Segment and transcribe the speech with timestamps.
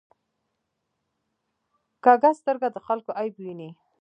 [2.03, 3.69] کوږه سترګه د خلکو عیب ویني